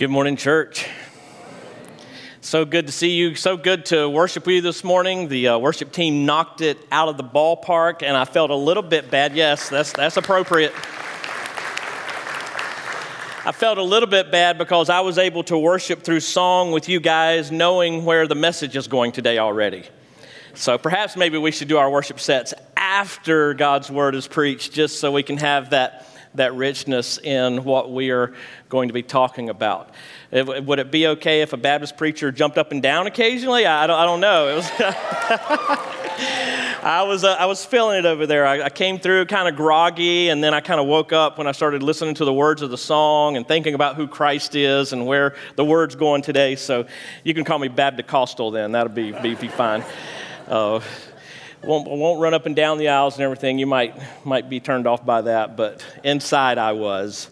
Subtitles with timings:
[0.00, 0.88] Good morning, church.
[2.40, 3.34] So good to see you.
[3.34, 5.28] So good to worship with you this morning.
[5.28, 8.82] The uh, worship team knocked it out of the ballpark, and I felt a little
[8.82, 9.36] bit bad.
[9.36, 10.72] Yes, that's, that's appropriate.
[13.44, 16.88] I felt a little bit bad because I was able to worship through song with
[16.88, 19.84] you guys, knowing where the message is going today already.
[20.54, 24.98] So perhaps maybe we should do our worship sets after God's word is preached, just
[24.98, 28.34] so we can have that that richness in what we are
[28.68, 29.90] going to be talking about.
[30.32, 33.66] would it be okay if a Baptist preacher jumped up and down occasionally?
[33.66, 34.48] I don't, I don't know.
[34.48, 34.70] It was
[36.82, 38.46] I, was, uh, I was feeling it over there.
[38.46, 41.46] I, I came through kind of groggy, and then I kind of woke up when
[41.46, 44.92] I started listening to the words of the song and thinking about who Christ is
[44.92, 46.56] and where the word's going today.
[46.56, 46.86] So
[47.22, 48.72] you can call me Baptist then.
[48.72, 49.84] That'll be, be, be fine.
[50.48, 50.80] Uh,
[51.62, 53.58] won't, won't run up and down the aisles and everything.
[53.58, 57.30] You might, might be turned off by that, but inside I was.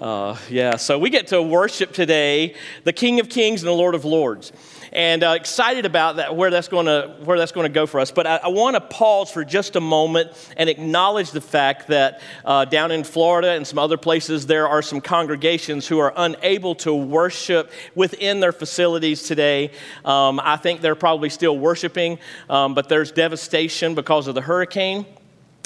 [0.00, 3.94] Uh, yeah, so we get to worship today the King of Kings and the Lord
[3.94, 4.52] of Lords
[4.94, 7.98] and uh, excited about that, where that's going to where that's going to go for
[7.98, 8.12] us.
[8.12, 12.20] But I, I want to pause for just a moment and acknowledge the fact that
[12.44, 16.76] uh, down in Florida and some other places, there are some congregations who are unable
[16.76, 19.72] to worship within their facilities today.
[20.04, 22.18] Um, I think they're probably still worshiping,
[22.48, 25.06] um, but there's devastation because of the hurricane.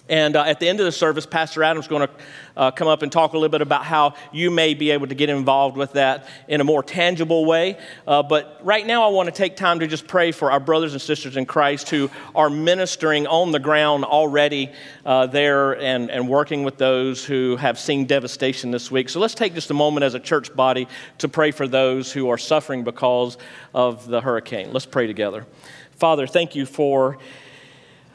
[0.09, 2.15] And uh, at the end of the service, Pastor Adam's going to
[2.59, 5.15] uh, come up and talk a little bit about how you may be able to
[5.15, 7.79] get involved with that in a more tangible way.
[8.07, 10.93] Uh, but right now, I want to take time to just pray for our brothers
[10.93, 14.73] and sisters in Christ who are ministering on the ground already
[15.07, 19.09] uh, there and, and working with those who have seen devastation this week.
[19.09, 22.29] So let's take just a moment as a church body to pray for those who
[22.29, 23.39] are suffering because
[23.73, 24.73] of the hurricane.
[24.73, 25.47] Let's pray together.
[25.93, 27.19] Father, thank you for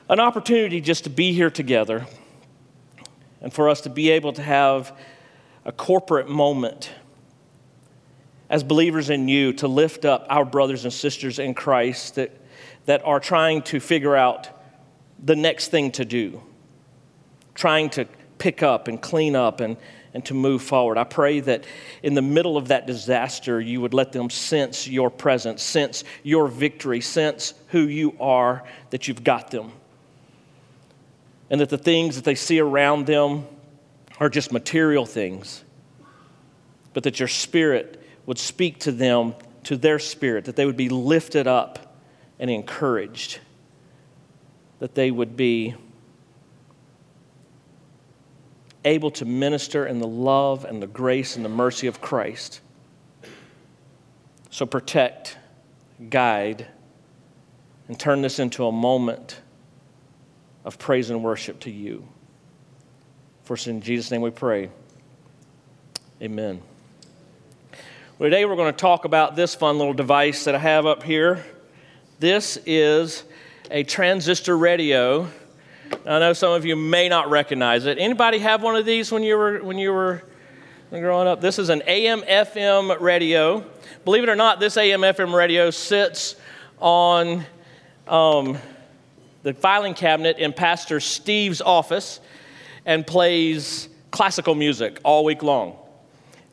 [0.09, 2.05] an opportunity just to be here together
[3.43, 4.97] and for us to be able to have
[5.65, 6.91] a corporate moment
[8.49, 12.31] as believers in you to lift up our brothers and sisters in Christ that,
[12.85, 14.49] that are trying to figure out
[15.23, 16.41] the next thing to do,
[17.53, 18.05] trying to
[18.37, 19.77] pick up and clean up and,
[20.13, 20.97] and to move forward.
[20.97, 21.65] I pray that
[22.01, 26.47] in the middle of that disaster, you would let them sense your presence, sense your
[26.47, 29.71] victory, sense who you are, that you've got them
[31.53, 33.45] and that the things that they see around them
[34.19, 35.63] are just material things,
[36.95, 40.89] but that your spirit would speak to them, to their spirit, that they would be
[40.89, 41.95] lifted up
[42.39, 43.37] and encouraged,
[44.79, 45.75] that they would be
[48.83, 52.61] able to minister in the love and the grace and the mercy of Christ.
[54.49, 55.37] So protect,
[56.09, 56.65] guide,
[57.87, 59.39] and turn this into a moment
[60.63, 62.07] of praise and worship to you.
[63.43, 64.69] For in Jesus' name we pray.
[66.21, 66.61] Amen.
[68.17, 71.03] Well, today we're going to talk about this fun little device that I have up
[71.03, 71.43] here.
[72.19, 73.23] This is
[73.69, 75.27] a transistor radio.
[76.05, 77.97] I know some of you may not recognize it.
[77.97, 80.23] Anybody have one of these when you were when you were
[80.89, 81.41] growing up?
[81.41, 83.65] This is an AM/FM radio.
[84.05, 86.35] Believe it or not, this AM/FM radio sits
[86.79, 87.45] on
[88.07, 88.57] um,
[89.43, 92.19] the filing cabinet in Pastor Steve's office
[92.85, 95.77] and plays classical music all week long.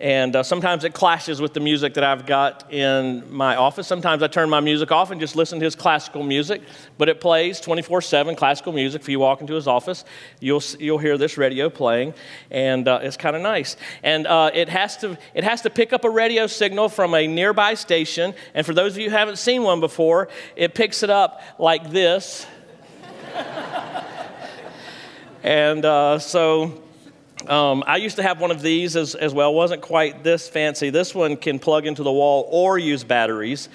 [0.00, 3.86] And uh, sometimes it clashes with the music that I've got in my office.
[3.86, 6.62] Sometimes I turn my music off and just listen to his classical music,
[6.96, 9.02] but it plays 24 7 classical music.
[9.02, 10.06] If you walk into his office,
[10.40, 12.14] you'll, you'll hear this radio playing,
[12.50, 13.76] and uh, it's kind of nice.
[14.02, 17.26] And uh, it, has to, it has to pick up a radio signal from a
[17.26, 18.32] nearby station.
[18.54, 21.90] And for those of you who haven't seen one before, it picks it up like
[21.90, 22.46] this
[25.42, 26.82] and uh, so
[27.48, 29.50] um, I used to have one of these as, as well.
[29.50, 30.90] It wasn't quite this fancy.
[30.90, 33.68] This one can plug into the wall or use batteries,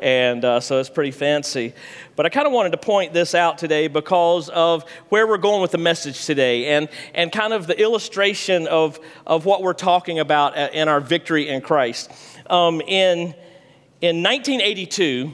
[0.00, 1.74] and uh, so it's pretty fancy.
[2.16, 5.60] But I kind of wanted to point this out today because of where we're going
[5.60, 10.18] with the message today and, and kind of the illustration of, of what we're talking
[10.18, 12.10] about in our victory in Christ.
[12.48, 13.34] Um, in,
[14.00, 15.32] in 1982,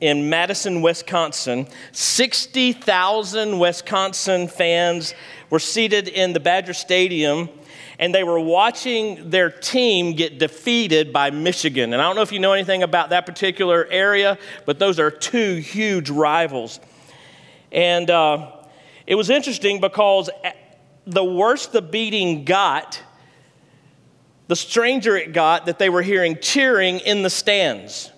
[0.00, 1.66] in Madison, Wisconsin.
[1.92, 5.14] 60,000 Wisconsin fans
[5.50, 7.48] were seated in the Badger Stadium
[8.00, 11.92] and they were watching their team get defeated by Michigan.
[11.92, 15.10] And I don't know if you know anything about that particular area, but those are
[15.10, 16.80] two huge rivals.
[17.70, 18.52] And uh,
[19.06, 20.30] it was interesting because
[21.06, 23.02] the worse the beating got,
[24.48, 28.10] the stranger it got that they were hearing cheering in the stands.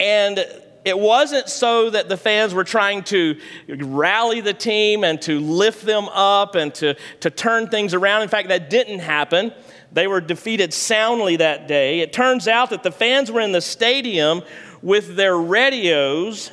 [0.00, 0.44] And
[0.84, 3.38] it wasn't so that the fans were trying to
[3.68, 8.22] rally the team and to lift them up and to, to turn things around.
[8.22, 9.52] In fact, that didn't happen.
[9.92, 12.00] They were defeated soundly that day.
[12.00, 14.42] It turns out that the fans were in the stadium
[14.82, 16.50] with their radios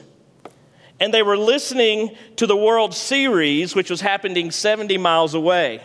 [0.99, 5.81] and they were listening to the World Series, which was happening 70 miles away.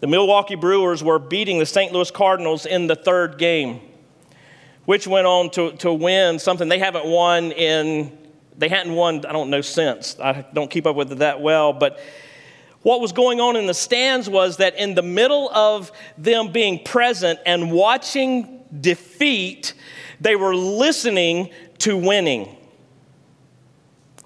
[0.00, 1.92] The Milwaukee Brewers were beating the St.
[1.92, 3.80] Louis Cardinals in the third game,
[4.84, 8.16] which went on to, to win something they haven't won in,
[8.56, 10.18] they hadn't won, I don't know, since.
[10.20, 11.98] I don't keep up with it that well, but
[12.82, 16.84] what was going on in the stands was that in the middle of them being
[16.84, 19.72] present and watching defeat,
[20.20, 22.56] they were listening to winning.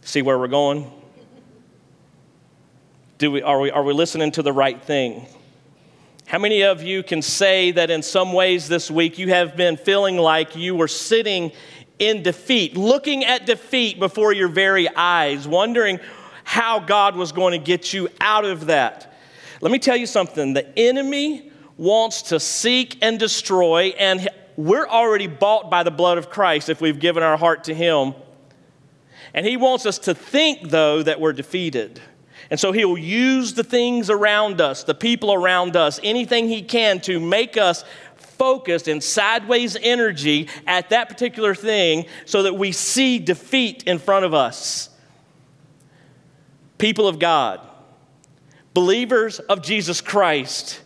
[0.03, 0.91] See where we're going?
[3.19, 5.27] Do we, are, we, are we listening to the right thing?
[6.29, 9.79] How many of you can say that in some ways this week you have been
[9.79, 11.53] feeling like you were sitting
[11.99, 15.99] in defeat, looking at defeat before your very eyes, wondering
[16.45, 19.17] how God was going to get you out of that?
[19.63, 24.29] Let me tell you something the enemy wants to seek and destroy, and
[24.59, 28.13] we're already bought by the blood of Christ if we've given our heart to Him.
[29.33, 32.03] And He wants us to think, though, that we're defeated.
[32.51, 37.01] And so He'll use the things around us, the people around us, anything He can
[37.01, 37.85] to make us
[38.17, 44.25] focused in sideways energy at that particular thing so that we see defeat in front
[44.25, 44.89] of us.
[46.79, 47.61] People of God,
[48.73, 50.81] believers of Jesus Christ,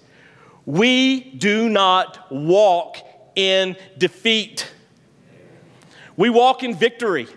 [0.65, 2.97] we do not walk
[3.35, 4.73] in defeat.
[6.17, 7.29] We walk in victory.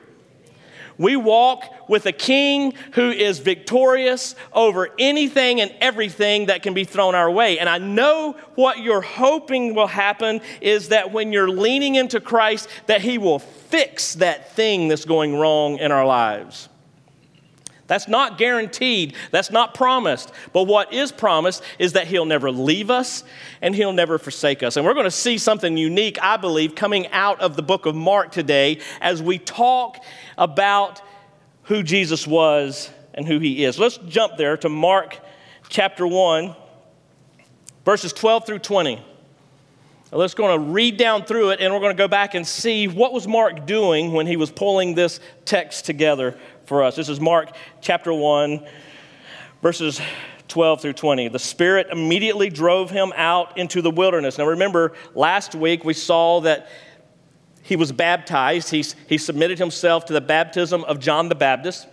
[0.97, 6.83] We walk with a king who is victorious over anything and everything that can be
[6.83, 7.59] thrown our way.
[7.59, 12.69] And I know what you're hoping will happen is that when you're leaning into Christ
[12.87, 16.69] that he will fix that thing that's going wrong in our lives.
[17.87, 19.13] That's not guaranteed.
[19.31, 20.31] That's not promised.
[20.53, 23.23] But what is promised is that He'll never leave us
[23.61, 24.75] and He'll never forsake us.
[24.75, 27.95] And we're going to see something unique, I believe, coming out of the book of
[27.95, 30.03] Mark today as we talk
[30.37, 31.01] about
[31.65, 33.79] who Jesus was and who He is.
[33.79, 35.19] Let's jump there to Mark
[35.69, 36.55] chapter 1,
[37.85, 39.03] verses 12 through 20.
[40.11, 42.87] Let's go to read down through it and we're going to go back and see
[42.87, 46.95] what was Mark doing when he was pulling this text together for us.
[46.95, 47.49] This is Mark
[47.81, 48.65] chapter 1,
[49.61, 49.99] verses
[50.47, 51.27] 12 through 20.
[51.29, 54.37] The Spirit immediately drove him out into the wilderness.
[54.37, 56.69] Now, remember, last week we saw that
[57.65, 58.69] he was baptized.
[58.69, 61.87] He, he submitted himself to the baptism of John the Baptist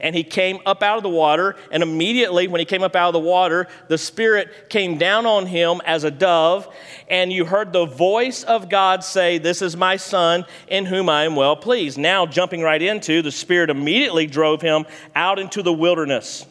[0.00, 1.56] and he came up out of the water.
[1.70, 5.46] And immediately, when he came up out of the water, the Spirit came down on
[5.46, 6.68] him as a dove.
[7.08, 11.24] And you heard the voice of God say, This is my Son, in whom I
[11.24, 11.96] am well pleased.
[11.96, 14.84] Now, jumping right into, the Spirit immediately drove him
[15.14, 16.46] out into the wilderness.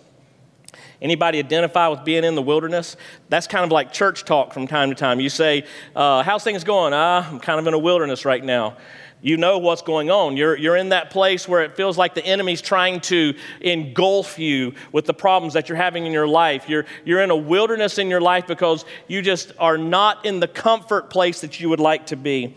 [1.04, 2.98] Anybody identify with being in the wilderness?
[3.30, 5.20] That's kind of like church talk from time to time.
[5.20, 5.66] You say,
[5.96, 6.94] uh, How's things going?
[6.94, 8.78] Ah, I'm kind of in a wilderness right now
[9.24, 10.38] you know what's going on.
[10.38, 14.74] You're, you're in that place where it feels like the enemy's trying to engulf you
[14.92, 16.68] with the problems that you're having in your life.
[16.68, 20.48] You're, you're in a wilderness in your life because you just are not in the
[20.48, 22.54] comfort place that you would like to be.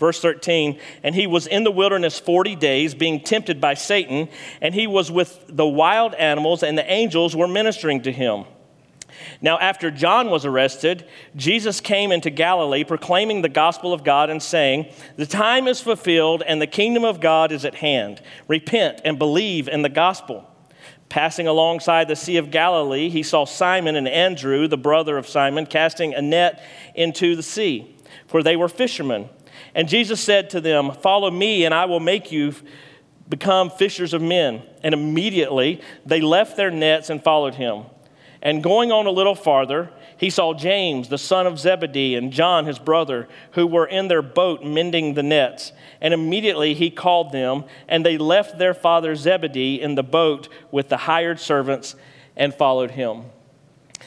[0.00, 4.30] Verse 13, and he was in the wilderness 40 days, being tempted by Satan,
[4.62, 8.46] and he was with the wild animals, and the angels were ministering to him.
[9.42, 11.06] Now, after John was arrested,
[11.36, 16.42] Jesus came into Galilee proclaiming the gospel of God and saying, The time is fulfilled
[16.46, 18.22] and the kingdom of God is at hand.
[18.48, 20.46] Repent and believe in the gospel.
[21.10, 25.66] Passing alongside the Sea of Galilee, he saw Simon and Andrew, the brother of Simon,
[25.66, 26.64] casting a net
[26.94, 29.28] into the sea, for they were fishermen.
[29.74, 32.54] And Jesus said to them, Follow me, and I will make you
[33.28, 34.62] become fishers of men.
[34.82, 37.84] And immediately they left their nets and followed him.
[38.42, 42.66] And going on a little farther, he saw James, the son of Zebedee, and John,
[42.66, 45.72] his brother, who were in their boat mending the nets.
[46.00, 50.88] And immediately he called them, and they left their father Zebedee in the boat with
[50.88, 51.96] the hired servants
[52.36, 53.24] and followed him.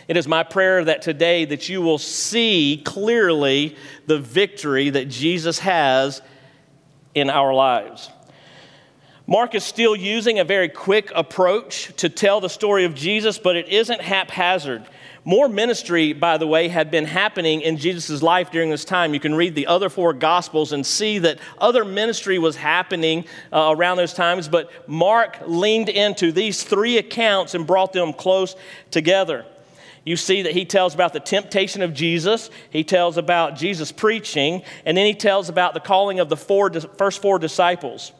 [0.07, 5.59] It is my prayer that today that you will see clearly the victory that Jesus
[5.59, 6.21] has
[7.15, 8.09] in our lives.
[9.25, 13.55] Mark is still using a very quick approach to tell the story of Jesus, but
[13.55, 14.83] it isn't haphazard.
[15.23, 19.13] More ministry, by the way, had been happening in Jesus' life during this time.
[19.13, 23.23] You can read the other four Gospels and see that other ministry was happening
[23.53, 28.57] uh, around those times, but Mark leaned into these three accounts and brought them close
[28.91, 29.45] together.
[30.05, 34.63] You see that he tells about the temptation of Jesus, he tells about Jesus preaching,
[34.86, 38.12] and then he tells about the calling of the four, first four disciples.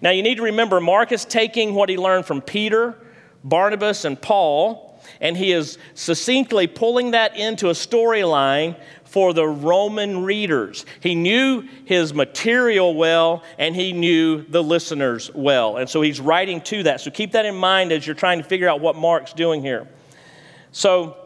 [0.00, 2.98] Now, you need to remember, Mark is taking what he learned from Peter,
[3.44, 10.24] Barnabas, and Paul, and he is succinctly pulling that into a storyline for the Roman
[10.24, 10.84] readers.
[11.00, 15.76] He knew his material well, and he knew the listeners well.
[15.76, 17.00] And so he's writing to that.
[17.00, 19.86] So keep that in mind as you're trying to figure out what Mark's doing here.
[20.74, 21.16] So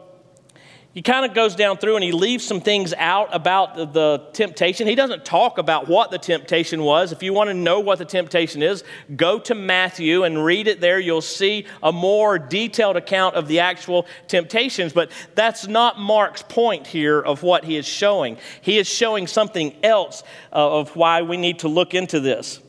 [0.93, 4.85] he kind of goes down through and he leaves some things out about the, temptation.
[4.87, 7.11] He doesn't talk about what the temptation was.
[7.11, 8.83] If you want to know what the temptation is,
[9.15, 10.99] go to Matthew and read it there.
[10.99, 14.93] You'll see a more detailed account of the actual temptations.
[14.93, 18.37] But that's not Mark's point here of what he is showing.
[18.61, 20.21] He is showing something else
[20.53, 22.61] uh, of why we need to look into this.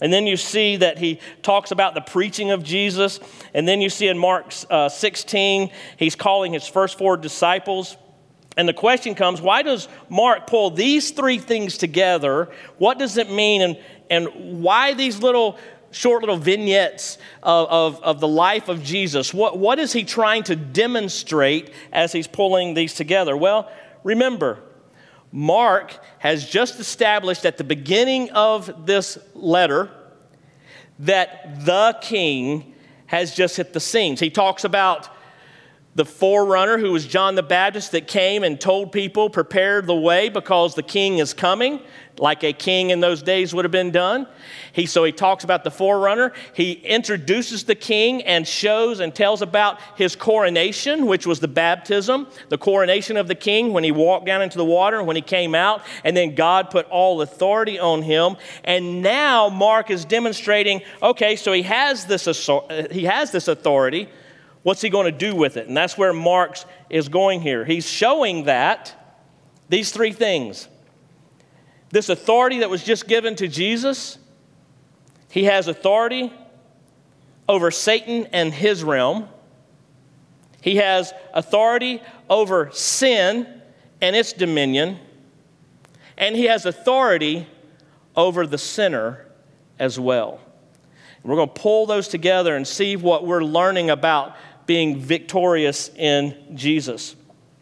[0.00, 3.18] And then you see that he talks about the preaching of Jesus.
[3.52, 7.96] And then you see in Mark uh, 16, he's calling his first four disciples.
[8.56, 12.50] And the question comes why does Mark pull these three things together?
[12.78, 13.62] What does it mean?
[13.62, 13.78] And,
[14.10, 15.58] and why these little
[15.90, 19.32] short little vignettes of, of, of, the life of Jesus?
[19.32, 23.36] What, what is he trying to demonstrate as he's pulling these together?
[23.36, 23.70] Well,
[24.04, 24.58] remember,
[25.30, 29.90] Mark has just established at the beginning of this letter
[30.98, 32.74] that the king
[33.06, 34.20] has just hit the scenes.
[34.20, 35.08] He talks about
[35.94, 40.28] the forerunner who was John the Baptist that came and told people, prepare the way
[40.28, 41.80] because the king is coming,
[42.18, 44.28] like a king in those days would have been done.
[44.72, 46.32] He, so he talks about the forerunner.
[46.52, 52.28] He introduces the king and shows and tells about his coronation, which was the baptism,
[52.48, 55.22] the coronation of the king when he walked down into the water and when he
[55.22, 55.82] came out.
[56.04, 58.36] And then God put all authority on him.
[58.62, 62.24] And now Mark is demonstrating okay, so he has this,
[62.90, 64.08] he has this authority.
[64.68, 65.66] What's he going to do with it?
[65.66, 67.64] And that's where Mark's is going here.
[67.64, 68.94] He's showing that
[69.70, 70.68] these three things
[71.88, 74.18] this authority that was just given to Jesus,
[75.30, 76.30] he has authority
[77.48, 79.30] over Satan and his realm.
[80.60, 83.62] He has authority over sin
[84.02, 84.98] and its dominion.
[86.18, 87.46] And he has authority
[88.14, 89.24] over the sinner
[89.78, 90.40] as well.
[91.22, 94.36] We're going to pull those together and see what we're learning about
[94.68, 97.16] being victorious in Jesus.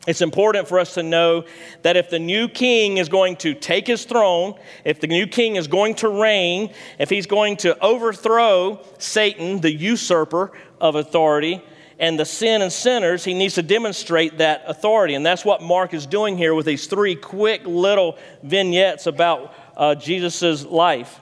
[0.09, 1.45] It's important for us to know
[1.83, 5.55] that if the new king is going to take his throne, if the new king
[5.55, 11.63] is going to reign, if he's going to overthrow Satan, the usurper of authority,
[11.99, 15.15] and the sin and sinners, he needs to demonstrate that authority.
[15.15, 19.95] And that's what Mark is doing here with these three quick little vignettes about uh,
[19.95, 21.21] Jesus' life.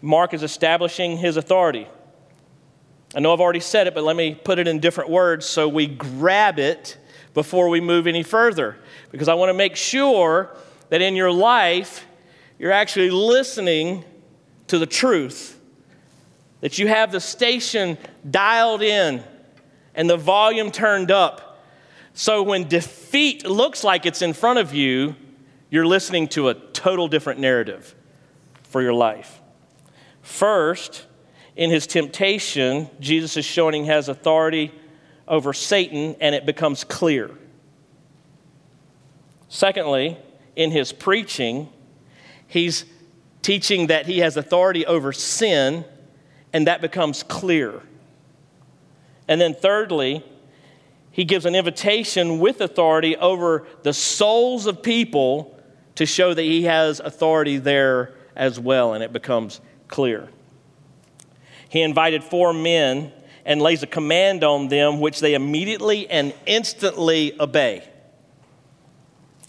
[0.00, 1.86] Mark is establishing his authority.
[3.16, 5.68] I know I've already said it, but let me put it in different words so
[5.68, 6.98] we grab it
[7.32, 8.76] before we move any further.
[9.10, 10.54] Because I want to make sure
[10.90, 12.04] that in your life,
[12.58, 14.04] you're actually listening
[14.66, 15.58] to the truth,
[16.60, 17.96] that you have the station
[18.30, 19.24] dialed in
[19.94, 21.64] and the volume turned up.
[22.12, 25.16] So when defeat looks like it's in front of you,
[25.70, 27.94] you're listening to a total different narrative
[28.64, 29.40] for your life.
[30.20, 31.06] First,
[31.56, 34.72] in his temptation, Jesus is showing he has authority
[35.26, 37.30] over Satan and it becomes clear.
[39.48, 40.18] Secondly,
[40.54, 41.68] in his preaching,
[42.46, 42.84] he's
[43.40, 45.84] teaching that he has authority over sin
[46.52, 47.80] and that becomes clear.
[49.26, 50.22] And then thirdly,
[51.10, 55.58] he gives an invitation with authority over the souls of people
[55.94, 60.28] to show that he has authority there as well, and it becomes clear.
[61.76, 63.12] He invited four men
[63.44, 67.86] and lays a command on them, which they immediately and instantly obey.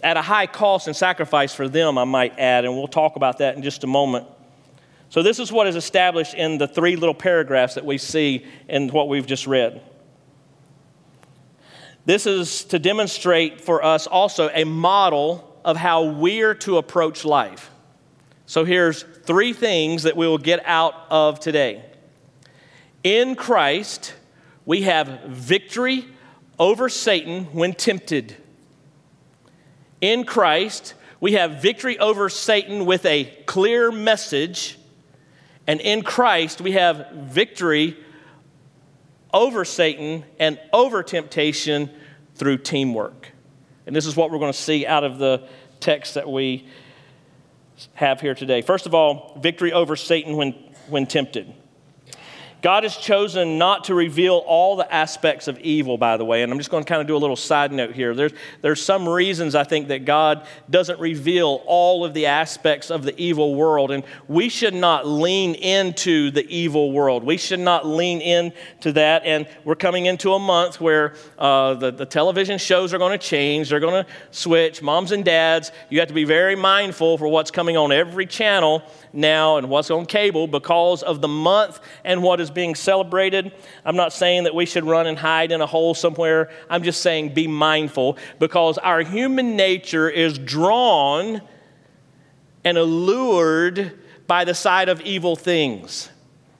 [0.02, 3.38] At a high cost and sacrifice for them, I might add, and we'll talk about
[3.38, 4.26] that in just a moment.
[5.08, 8.90] So, this is what is established in the three little paragraphs that we see in
[8.90, 9.80] what we've just read.
[12.04, 17.70] This is to demonstrate for us also a model of how we're to approach life.
[18.44, 21.87] So, here's three things that we will get out of today.
[23.04, 24.14] In Christ,
[24.64, 26.06] we have victory
[26.58, 28.36] over Satan when tempted.
[30.00, 34.78] In Christ, we have victory over Satan with a clear message.
[35.66, 37.96] And in Christ, we have victory
[39.32, 41.90] over Satan and over temptation
[42.34, 43.32] through teamwork.
[43.86, 45.48] And this is what we're going to see out of the
[45.80, 46.66] text that we
[47.94, 48.62] have here today.
[48.62, 50.52] First of all, victory over Satan when,
[50.88, 51.52] when tempted.
[52.60, 56.42] God has chosen not to reveal all the aspects of evil, by the way.
[56.42, 58.14] And I'm just going to kind of do a little side note here.
[58.14, 63.04] There's, there's some reasons I think that God doesn't reveal all of the aspects of
[63.04, 63.92] the evil world.
[63.92, 67.22] And we should not lean into the evil world.
[67.22, 69.24] We should not lean into that.
[69.24, 73.24] And we're coming into a month where uh, the, the television shows are going to
[73.24, 74.82] change, they're going to switch.
[74.82, 78.82] Moms and dads, you have to be very mindful for what's coming on every channel
[79.12, 83.52] now and what's on cable because of the month and what is being celebrated.
[83.84, 86.50] I'm not saying that we should run and hide in a hole somewhere.
[86.68, 91.42] I'm just saying be mindful because our human nature is drawn
[92.64, 96.10] and allured by the side of evil things.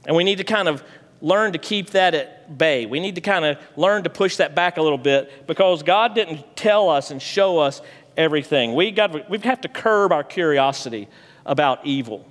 [0.07, 0.83] And we need to kind of
[1.21, 2.87] learn to keep that at bay.
[2.87, 6.15] We need to kind of learn to push that back a little bit because God
[6.15, 7.83] didn't tell us and show us
[8.17, 8.75] everything.
[8.75, 11.09] We, got, we have to curb our curiosity
[11.45, 12.27] about evil.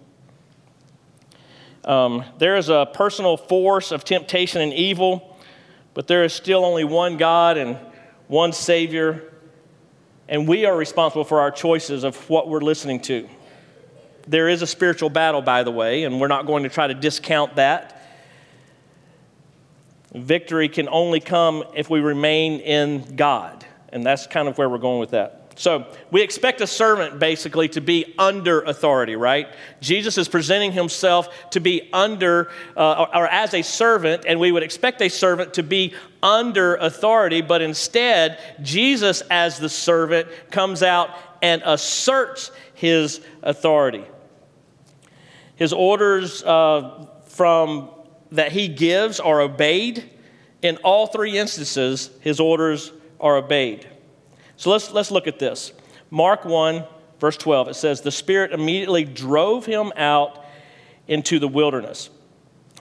[1.88, 5.38] Um, there is a personal force of temptation and evil,
[5.94, 7.78] but there is still only one God and
[8.28, 9.32] one Savior,
[10.28, 13.30] and we are responsible for our choices of what we're listening to.
[14.28, 16.94] There is a spiritual battle, by the way, and we're not going to try to
[16.94, 17.94] discount that.
[20.14, 24.78] Victory can only come if we remain in God, and that's kind of where we're
[24.78, 25.47] going with that.
[25.58, 29.48] So we expect a servant basically to be under authority, right?
[29.82, 34.52] Jesus is presenting himself to be under uh, or, or, as a servant, and we
[34.52, 40.84] would expect a servant to be under authority, but instead, Jesus as the servant comes
[40.84, 41.10] out
[41.42, 44.06] and asserts his authority.
[45.56, 47.90] His orders uh, from
[48.32, 50.08] that he gives are obeyed.
[50.62, 53.88] In all three instances, his orders are obeyed.
[54.58, 55.72] So let's, let's look at this.
[56.10, 56.84] Mark 1,
[57.20, 60.44] verse 12, it says, The Spirit immediately drove him out
[61.08, 62.10] into the wilderness.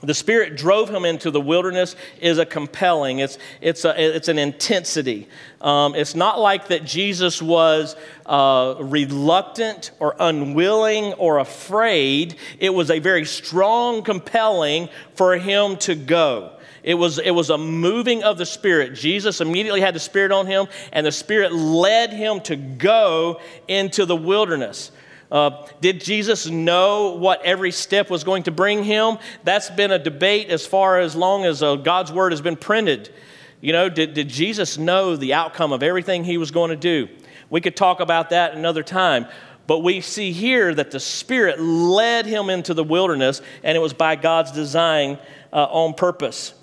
[0.01, 4.37] The Spirit drove him into the wilderness is a compelling, it's, it's, a, it's an
[4.37, 5.27] intensity.
[5.59, 7.95] Um, it's not like that Jesus was
[8.27, 12.35] uh, reluctant or unwilling or afraid.
[12.59, 16.56] It was a very strong compelling for him to go.
[16.87, 18.93] It was, it was a moving of the Spirit.
[18.93, 24.05] Jesus immediately had the Spirit on him, and the Spirit led him to go into
[24.05, 24.91] the wilderness.
[25.29, 29.17] Uh, did Jesus know what every step was going to bring him?
[29.43, 33.13] That's been a debate as far as long as uh, God's word has been printed.
[33.59, 37.09] You know, did, did Jesus know the outcome of everything he was going to do?
[37.49, 39.27] We could talk about that another time.
[39.67, 43.93] But we see here that the Spirit led him into the wilderness, and it was
[43.93, 45.19] by God's design
[45.51, 46.53] uh, on purpose.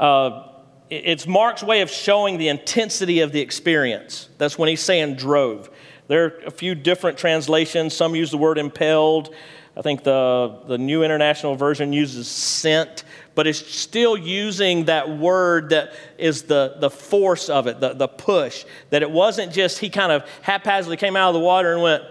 [0.00, 0.48] Uh,
[0.88, 4.30] it's Mark's way of showing the intensity of the experience.
[4.38, 5.68] That's when he's saying drove.
[6.08, 7.94] There are a few different translations.
[7.94, 9.34] Some use the word impelled.
[9.76, 15.68] I think the, the New International Version uses sent, but it's still using that word
[15.68, 18.64] that is the, the force of it, the, the push.
[18.88, 22.04] That it wasn't just he kind of haphazardly came out of the water and went,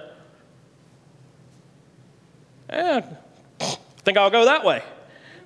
[2.70, 3.02] eh,
[4.06, 4.84] think I'll go that way.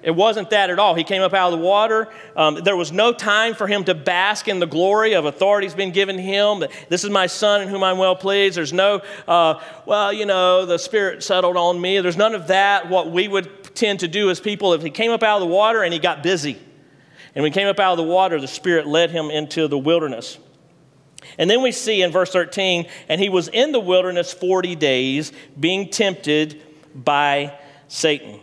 [0.04, 0.96] It wasn't that at all.
[0.96, 2.10] He came up out of the water.
[2.36, 5.92] Um, there was no time for him to bask in the glory of authority's been
[5.92, 6.64] given him.
[6.90, 8.58] This is my son in whom I'm well pleased.
[8.58, 12.02] There's no, uh, well, you know, the Spirit settled on me.
[12.02, 12.90] There's none of that.
[12.90, 15.54] What we would tend to do as people, if he came up out of the
[15.54, 16.60] water and he got busy,
[17.36, 19.78] and when he came up out of the water, the Spirit led him into the
[19.78, 20.38] wilderness.
[21.38, 25.32] And then we see in verse 13, and he was in the wilderness 40 days,
[25.58, 26.62] being tempted
[26.94, 28.40] by Satan.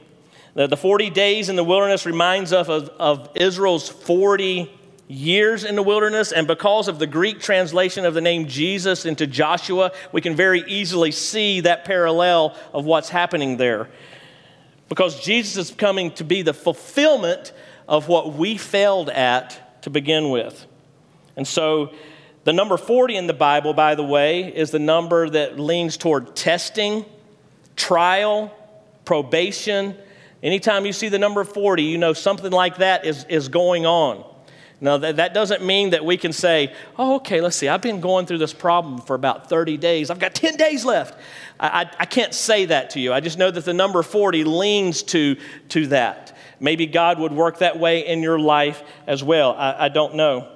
[0.55, 4.71] The, the 40 days in the wilderness reminds us of, of Israel's 40
[5.07, 9.27] years in the wilderness, and because of the Greek translation of the name Jesus into
[9.27, 13.89] Joshua, we can very easily see that parallel of what's happening there.
[14.89, 17.53] Because Jesus is coming to be the fulfillment
[17.89, 20.67] of what we failed at to begin with.
[21.37, 21.93] And so,
[22.45, 26.35] the number 40 in the Bible, by the way, is the number that leans toward
[26.35, 27.05] testing,
[27.77, 28.55] trial,
[29.05, 29.97] probation,
[30.43, 34.25] Anytime you see the number 40, you know something like that is, is going on.
[34.83, 38.01] Now, that, that doesn't mean that we can say, oh, okay, let's see, I've been
[38.01, 40.09] going through this problem for about 30 days.
[40.09, 41.19] I've got 10 days left.
[41.59, 43.13] I, I, I can't say that to you.
[43.13, 45.37] I just know that the number 40 leans to,
[45.71, 46.35] to that.
[46.61, 49.53] Maybe God would work that way in your life as well.
[49.53, 50.51] I, I don't know.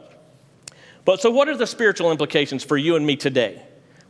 [1.04, 3.62] But so, what are the spiritual implications for you and me today?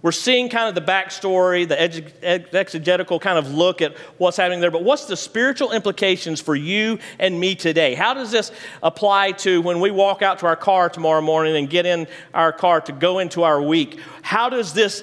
[0.04, 4.70] We're seeing kind of the backstory, the exegetical kind of look at what's happening there,
[4.70, 7.94] but what's the spiritual implications for you and me today?
[7.94, 11.70] How does this apply to when we walk out to our car tomorrow morning and
[11.70, 13.98] get in our car to go into our week?
[14.20, 15.02] How does this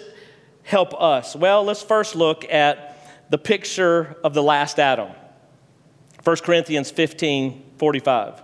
[0.61, 1.35] help us?
[1.35, 5.09] Well, let's first look at the picture of the last Adam.
[6.23, 8.43] 1 Corinthians 15 45.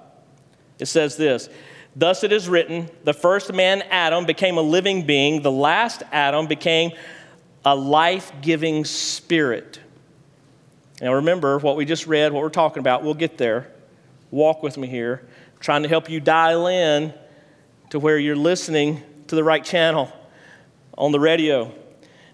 [0.80, 1.50] It says this
[1.98, 6.46] Thus it is written, the first man, Adam, became a living being, the last Adam
[6.46, 6.92] became
[7.66, 9.80] a life giving spirit.
[11.02, 13.04] Now remember what we just read, what we're talking about.
[13.04, 13.72] We'll get there.
[14.30, 15.28] Walk with me here.
[15.28, 17.16] I'm trying to help you dial in
[17.90, 20.14] to where you're listening to the right channel
[20.96, 21.74] on the radio.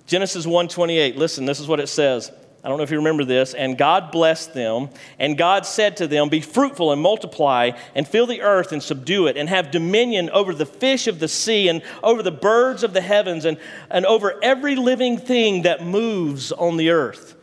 [0.08, 1.16] Genesis 1:28.
[1.16, 2.34] Listen, this is what it says.
[2.64, 3.54] I don't know if you remember this.
[3.54, 8.26] And God blessed them, and God said to them, Be fruitful and multiply, and fill
[8.26, 11.82] the earth and subdue it, and have dominion over the fish of the sea, and
[12.02, 13.58] over the birds of the heavens, and,
[13.90, 17.36] and over every living thing that moves on the earth.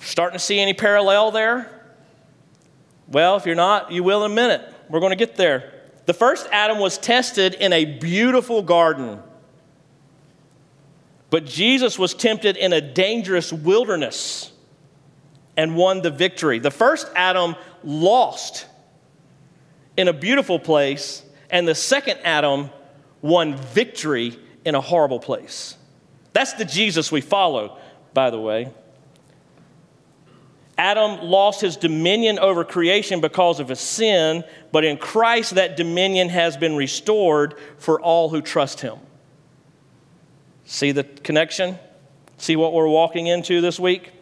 [0.00, 1.70] Starting to see any parallel there?
[3.06, 4.62] Well, if you're not, you will in a minute.
[4.88, 5.72] We're going to get there.
[6.06, 9.22] The first Adam was tested in a beautiful garden.
[11.34, 14.52] But Jesus was tempted in a dangerous wilderness
[15.56, 16.60] and won the victory.
[16.60, 18.66] The first Adam lost
[19.96, 22.70] in a beautiful place, and the second Adam
[23.20, 25.76] won victory in a horrible place.
[26.34, 27.78] That's the Jesus we follow,
[28.12, 28.72] by the way.
[30.78, 36.28] Adam lost his dominion over creation because of his sin, but in Christ, that dominion
[36.28, 39.00] has been restored for all who trust him.
[40.64, 41.78] See the connection?
[42.38, 44.12] See what we're walking into this week?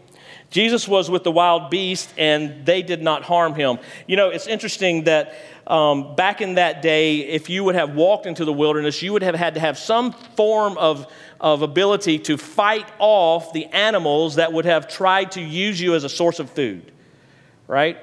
[0.51, 3.79] Jesus was with the wild beast and they did not harm him.
[4.07, 5.35] You know, it's interesting that
[5.67, 9.23] um, back in that day, if you would have walked into the wilderness, you would
[9.23, 14.53] have had to have some form of, of ability to fight off the animals that
[14.53, 16.93] would have tried to use you as a source of food,
[17.67, 17.97] right?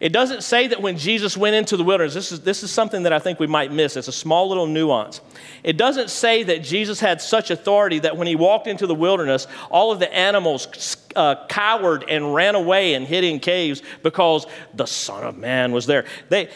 [0.00, 3.02] It doesn't say that when Jesus went into the wilderness, this is, this is something
[3.02, 3.96] that I think we might miss.
[3.96, 5.20] It's a small little nuance.
[5.64, 9.48] It doesn't say that Jesus had such authority that when he walked into the wilderness,
[9.70, 14.86] all of the animals uh, cowered and ran away and hid in caves because the
[14.86, 16.04] Son of Man was there.
[16.28, 16.48] They,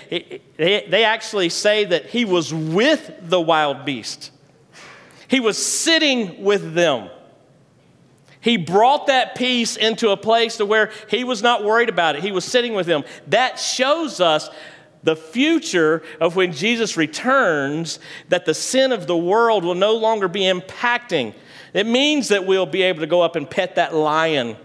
[0.57, 4.31] they, they actually say that he was with the wild beast,
[5.27, 7.11] he was sitting with them.
[8.43, 12.23] He brought that peace into a place to where he was not worried about it.
[12.23, 13.05] He was sitting with them.
[13.29, 14.51] That shows us
[15.05, 18.01] the future of when Jesus returns,
[18.31, 21.35] that the sin of the world will no longer be impacting.
[21.73, 24.57] It means that we'll be able to go up and pet that lion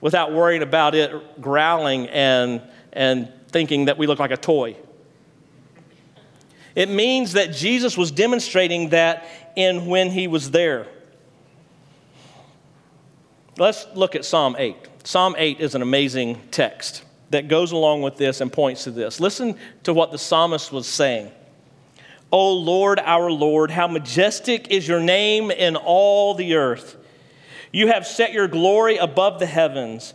[0.00, 4.76] without worrying about it growling and, and thinking that we look like a toy.
[6.74, 9.24] It means that Jesus was demonstrating that
[9.54, 10.88] in when he was there.
[13.56, 14.76] Let's look at Psalm 8.
[15.04, 19.20] Psalm 8 is an amazing text that goes along with this and points to this.
[19.20, 21.30] Listen to what the psalmist was saying.
[22.32, 26.96] O Lord, our Lord, how majestic is your name in all the earth.
[27.70, 30.14] You have set your glory above the heavens.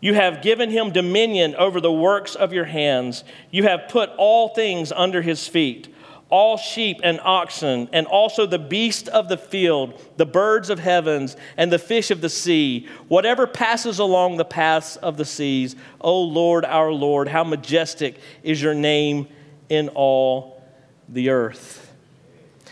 [0.00, 3.24] You have given him dominion over the works of your hands.
[3.50, 5.94] You have put all things under his feet
[6.30, 11.36] all sheep and oxen, and also the beast of the field, the birds of heavens,
[11.56, 15.74] and the fish of the sea, whatever passes along the paths of the seas.
[16.00, 19.26] O Lord, our Lord, how majestic is your name
[19.68, 20.62] in all
[21.08, 21.94] the earth.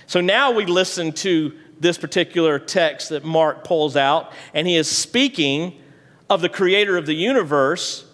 [0.06, 4.88] So now we listen to this particular text that Mark pulls out, and he is
[4.88, 5.80] speaking
[6.28, 8.04] of the creator of the universe.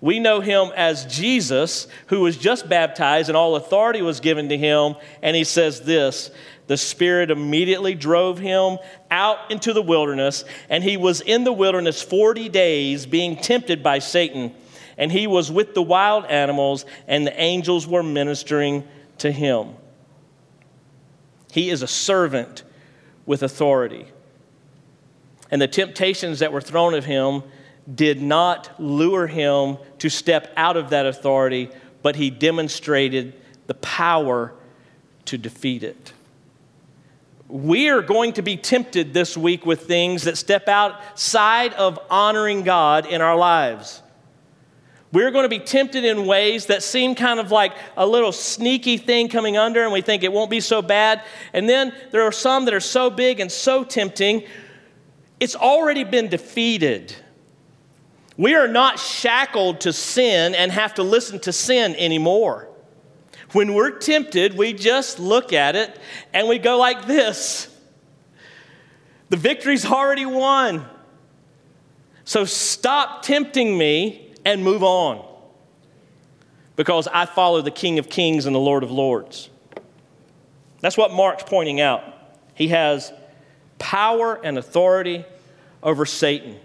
[0.00, 4.58] We know him as Jesus, who was just baptized and all authority was given to
[4.58, 4.94] him.
[5.22, 6.30] And he says this
[6.66, 8.78] the Spirit immediately drove him
[9.10, 14.00] out into the wilderness, and he was in the wilderness 40 days being tempted by
[14.00, 14.52] Satan.
[14.98, 18.86] And he was with the wild animals, and the angels were ministering
[19.18, 19.74] to him.
[21.52, 22.64] He is a servant
[23.26, 24.06] with authority.
[25.50, 27.42] And the temptations that were thrown at him
[27.92, 31.70] did not lure him to step out of that authority,
[32.02, 33.34] but he demonstrated
[33.66, 34.52] the power
[35.26, 36.12] to defeat it.
[37.48, 42.62] We are going to be tempted this week with things that step outside of honoring
[42.62, 44.02] God in our lives.
[45.12, 48.98] We're going to be tempted in ways that seem kind of like a little sneaky
[48.98, 51.22] thing coming under, and we think it won't be so bad.
[51.52, 54.44] And then there are some that are so big and so tempting,
[55.38, 57.14] it's already been defeated.
[58.36, 62.68] We are not shackled to sin and have to listen to sin anymore.
[63.52, 65.98] When we're tempted, we just look at it
[66.32, 67.68] and we go like this
[69.30, 70.84] The victory's already won.
[72.24, 75.24] So stop tempting me and move on
[76.74, 79.48] because I follow the King of Kings and the Lord of Lords.
[80.80, 82.02] That's what Mark's pointing out.
[82.54, 83.12] He has
[83.78, 85.24] power and authority
[85.82, 86.58] over Satan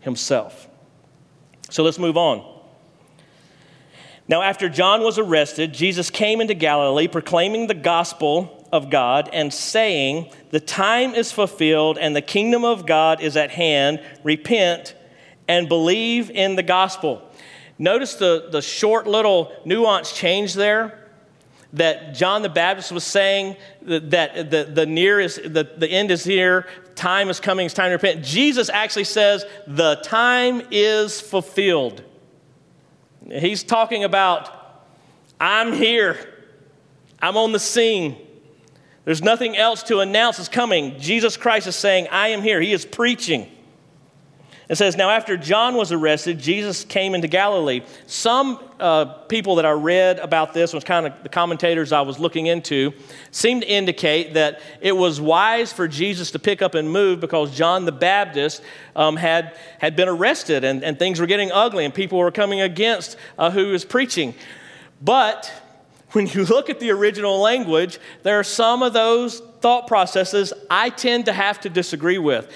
[0.00, 0.68] himself.
[1.72, 2.44] So let's move on.
[4.28, 9.52] Now, after John was arrested, Jesus came into Galilee proclaiming the gospel of God and
[9.52, 14.02] saying, The time is fulfilled and the kingdom of God is at hand.
[14.22, 14.94] Repent
[15.48, 17.26] and believe in the gospel.
[17.78, 21.01] Notice the, the short little nuance change there
[21.72, 26.22] that John the Baptist was saying that, the, the near is the, the end is
[26.22, 28.24] here, time is coming, it's time to repent.
[28.24, 32.02] Jesus actually says the time is fulfilled.
[33.30, 34.84] He's talking about,
[35.40, 36.18] I'm here,
[37.20, 38.16] I'm on the scene.
[39.04, 40.98] There's nothing else to announce is coming.
[41.00, 42.60] Jesus Christ is saying, I am here.
[42.60, 43.50] He is preaching.
[44.72, 47.82] It says, Now after John was arrested, Jesus came into Galilee.
[48.06, 52.18] Some uh, people that I read about this, was kind of the commentators I was
[52.18, 52.94] looking into,
[53.32, 57.54] seemed to indicate that it was wise for Jesus to pick up and move because
[57.54, 58.62] John the Baptist
[58.96, 62.62] um, had, had been arrested and, and things were getting ugly and people were coming
[62.62, 64.34] against uh, who was preaching.
[65.02, 65.52] But
[66.12, 70.88] when you look at the original language, there are some of those thought processes I
[70.88, 72.50] tend to have to disagree with.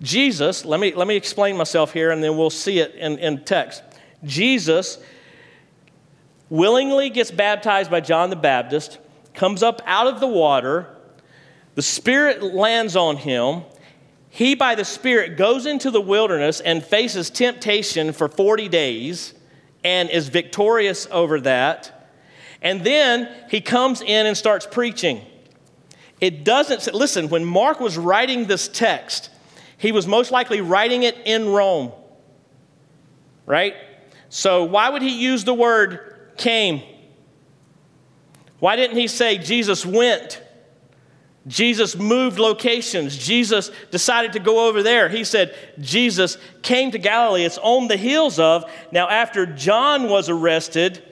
[0.00, 3.44] Jesus, let me, let me explain myself here and then we'll see it in, in
[3.44, 3.82] text.
[4.24, 4.98] Jesus
[6.50, 8.98] willingly gets baptized by John the Baptist,
[9.34, 10.94] comes up out of the water,
[11.74, 13.62] the Spirit lands on him.
[14.30, 19.34] He, by the Spirit, goes into the wilderness and faces temptation for 40 days
[19.84, 22.10] and is victorious over that.
[22.60, 25.24] And then he comes in and starts preaching.
[26.20, 29.30] It doesn't, say, listen, when Mark was writing this text,
[29.78, 31.92] he was most likely writing it in Rome,
[33.46, 33.74] right?
[34.28, 36.82] So, why would he use the word came?
[38.58, 40.42] Why didn't he say Jesus went?
[41.46, 43.16] Jesus moved locations.
[43.16, 45.08] Jesus decided to go over there.
[45.08, 47.44] He said Jesus came to Galilee.
[47.44, 48.70] It's on the heels of.
[48.92, 51.02] Now, after John was arrested,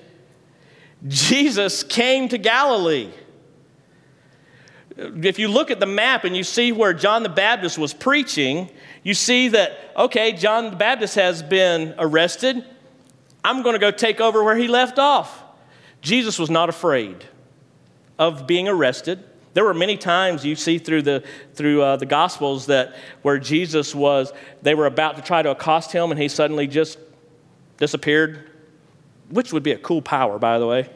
[1.06, 3.10] Jesus came to Galilee.
[4.96, 8.70] If you look at the map and you see where John the Baptist was preaching,
[9.02, 12.64] you see that, okay, John the Baptist has been arrested.
[13.44, 15.42] I'm going to go take over where he left off.
[16.00, 17.24] Jesus was not afraid
[18.18, 19.22] of being arrested.
[19.52, 23.94] There were many times you see through the through uh, the Gospels that where Jesus
[23.94, 24.32] was,
[24.62, 26.98] they were about to try to accost him, and he suddenly just
[27.78, 28.50] disappeared,
[29.30, 30.88] which would be a cool power, by the way.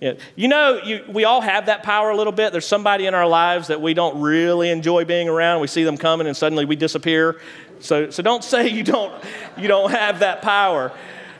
[0.00, 0.14] Yeah.
[0.34, 2.52] You know, you, we all have that power a little bit.
[2.52, 5.60] There's somebody in our lives that we don't really enjoy being around.
[5.60, 7.40] We see them coming and suddenly we disappear.
[7.80, 9.12] So, so don't say you don't,
[9.56, 10.92] you don't have that power.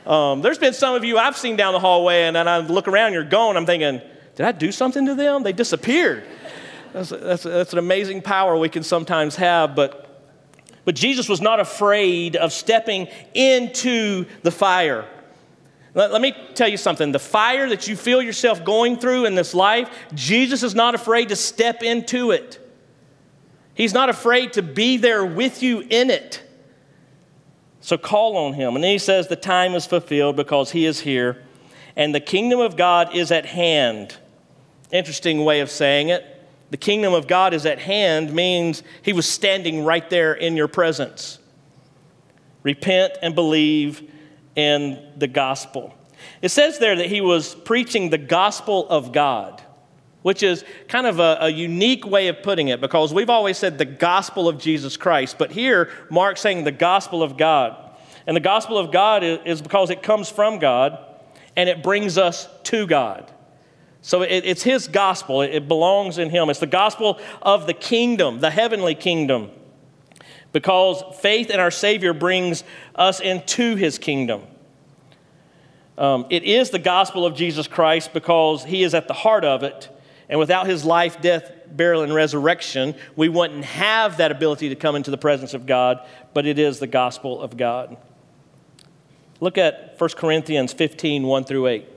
[0.06, 2.88] Um, there's been some of you I've seen down the hallway and then I look
[2.88, 3.56] around, you're gone.
[3.56, 4.00] I'm thinking,
[4.36, 5.42] did I do something to them?
[5.42, 6.24] They disappeared.
[6.92, 10.06] That's, that's, that's an amazing power we can sometimes have, but
[10.86, 15.04] but Jesus was not afraid of stepping into the fire.
[15.96, 19.34] Let, let, me tell you something the fire that you feel yourself going through in
[19.34, 22.60] this life, Jesus is not afraid to step into it.
[23.72, 26.42] He's not afraid to be there with you in it.
[27.80, 28.74] So call on him.
[28.74, 31.42] And then he says, The time is fulfilled because he is here,
[31.96, 34.18] and the kingdom of God is at hand.
[34.92, 36.24] Interesting way of saying it.
[36.70, 40.68] The kingdom of God is at hand means he was standing right there in your
[40.68, 41.38] presence.
[42.62, 44.10] Repent and believe
[44.56, 45.94] in the gospel.
[46.42, 49.62] It says there that he was preaching the gospel of God,
[50.22, 53.78] which is kind of a, a, unique way of putting it because we've always said
[53.78, 57.76] the gospel of Jesus Christ, but here Mark's saying the gospel of God.
[58.26, 60.98] And the gospel of God is, because it comes from God
[61.54, 63.30] and it brings us to God.
[64.02, 66.50] So it, it's his gospel, it belongs in him.
[66.50, 69.50] It's the gospel of the kingdom, the heavenly kingdom
[70.56, 72.64] because faith in our Savior brings
[72.94, 74.40] us into his kingdom.
[75.98, 79.62] Um, it is the gospel of Jesus Christ because he is at the heart of
[79.62, 79.90] it.
[80.30, 84.96] And without his life, death, burial, and resurrection, we wouldn't have that ability to come
[84.96, 86.00] into the presence of God,
[86.32, 87.98] but it is the gospel of God.
[89.40, 91.88] Look at 1 Corinthians 15 1 through 8.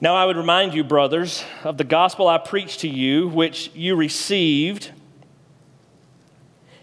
[0.00, 3.94] Now I would remind you, brothers, of the gospel I preached to you, which you
[3.94, 4.90] received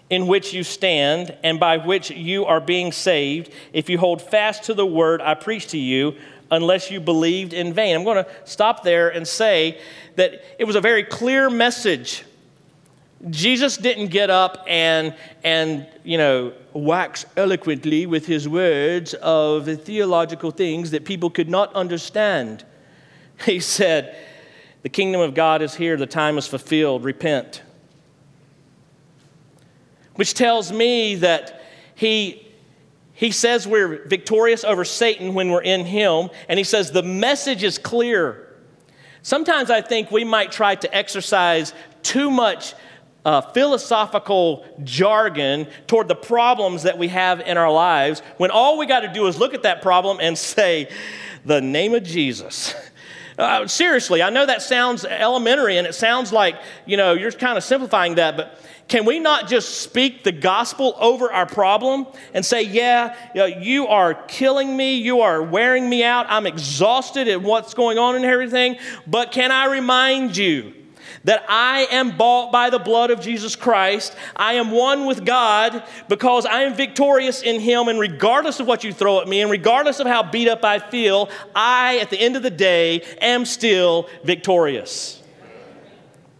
[0.10, 4.63] in which you stand and by which you are being saved, if you hold fast
[4.63, 6.15] to the word I preach to you,
[6.52, 7.95] unless you believed in vain.
[7.95, 9.80] I'm going to stop there and say
[10.15, 12.24] that it was a very clear message.
[13.30, 19.76] Jesus didn't get up and, and you know, wax eloquently with his words of the
[19.76, 22.63] theological things that people could not understand.
[23.45, 24.17] He said,
[24.84, 27.62] The kingdom of God is here, the time is fulfilled, repent.
[30.19, 31.63] Which tells me that
[31.95, 32.45] he
[33.13, 37.63] he says we're victorious over Satan when we're in Him, and He says the message
[37.63, 38.53] is clear.
[39.21, 42.73] Sometimes I think we might try to exercise too much
[43.23, 48.88] uh, philosophical jargon toward the problems that we have in our lives when all we
[48.88, 50.89] got to do is look at that problem and say,
[51.45, 52.75] the name of Jesus.
[53.39, 57.58] Uh, seriously, I know that sounds elementary and it sounds like, you know, you're kind
[57.58, 62.45] of simplifying that, but can we not just speak the gospel over our problem and
[62.45, 67.73] say, Yeah, you are killing me, you are wearing me out, I'm exhausted at what's
[67.73, 70.73] going on and everything, but can I remind you?
[71.30, 74.15] That I am bought by the blood of Jesus Christ.
[74.36, 77.88] I am one with God because I am victorious in Him.
[77.88, 80.80] And regardless of what you throw at me, and regardless of how beat up I
[80.80, 85.22] feel, I, at the end of the day, am still victorious.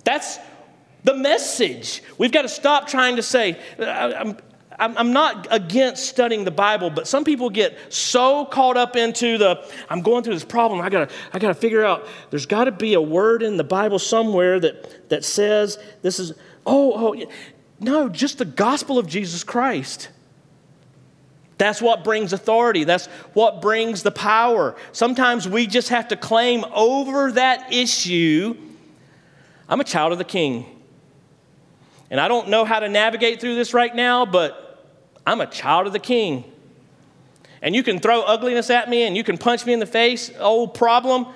[0.06, 0.40] That's
[1.04, 2.02] the message.
[2.18, 4.34] We've got to stop trying to say, uh,
[4.80, 9.38] I'm, I'm not against studying the Bible, but some people get so caught up into
[9.38, 10.82] the, I'm going through this problem.
[10.82, 14.00] I gotta, I gotta figure out, there's got to be a word in the Bible
[14.00, 16.32] somewhere that, that says this is,
[16.66, 17.26] oh, oh,
[17.80, 20.10] no, just the gospel of Jesus Christ.
[21.58, 22.86] That's what brings authority.
[22.86, 24.76] That's what brings the power.
[24.94, 28.56] Sometimes we just have to claim over that issue
[29.70, 30.66] I'm a child of the king.
[32.10, 34.69] And I don't know how to navigate through this right now, but
[35.26, 36.44] I'm a child of the king.
[37.62, 40.32] And you can throw ugliness at me and you can punch me in the face,
[40.40, 41.28] old problem,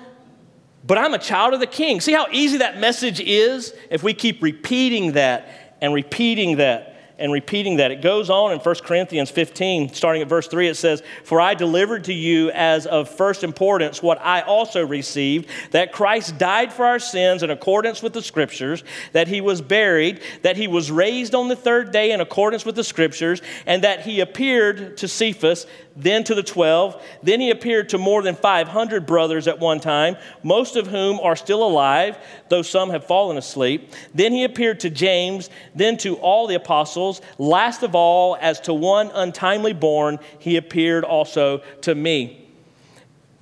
[0.86, 2.00] but I'm a child of the king.
[2.00, 7.32] See how easy that message is if we keep repeating that and repeating that and
[7.32, 7.90] repeating that.
[7.90, 11.54] It goes on in 1 Corinthians 15, starting at verse 3, it says, For I
[11.54, 16.84] delivered to you as of first importance what I also received, that Christ died for
[16.84, 21.34] our sins in accordance with the Scriptures, that he was buried, that he was raised
[21.34, 25.66] on the third day in accordance with the Scriptures, and that he appeared to Cephas,
[25.96, 27.02] then to the 12.
[27.22, 31.36] Then he appeared to more than 500 brothers at one time, most of whom are
[31.36, 33.92] still alive, though some have fallen asleep.
[34.14, 37.20] Then he appeared to James, then to all the apostles.
[37.38, 42.40] Last of all, as to one untimely born, he appeared also to me.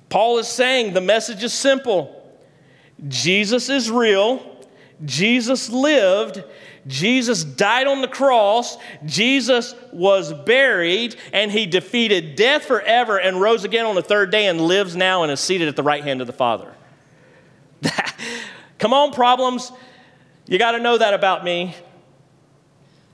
[0.09, 2.19] Paul is saying the message is simple
[3.07, 4.41] Jesus is real,
[5.03, 6.43] Jesus lived,
[6.87, 13.63] Jesus died on the cross, Jesus was buried, and he defeated death forever and rose
[13.63, 16.19] again on the third day and lives now and is seated at the right hand
[16.19, 16.73] of the Father.
[18.79, 19.71] Come on, problems.
[20.45, 21.75] You got to know that about me.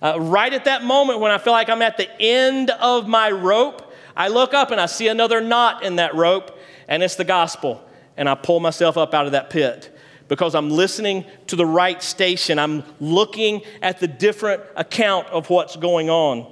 [0.02, 3.30] Uh, right at that moment when I feel like I'm at the end of my
[3.30, 7.26] rope, I look up and I see another knot in that rope, and it's the
[7.26, 7.84] gospel.
[8.18, 9.96] And I pull myself up out of that pit
[10.30, 12.58] because I'm listening to the right station.
[12.58, 16.50] I'm looking at the different account of what's going on.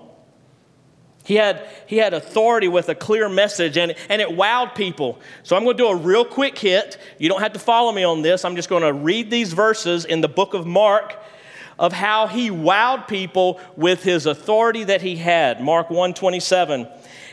[1.24, 5.20] He had, he had authority with a clear message, and, and it wowed people.
[5.44, 6.98] So I'm going to do a real quick hit.
[7.20, 8.44] You don't have to follow me on this.
[8.44, 11.16] I'm just going to read these verses in the book of Mark
[11.78, 15.62] of how he wowed people with his authority that he had.
[15.62, 16.88] Mark 127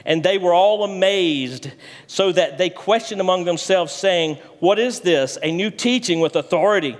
[0.04, 1.70] and they were all amazed,
[2.06, 5.38] so that they questioned among themselves, saying, What is this?
[5.42, 6.96] A new teaching with authority.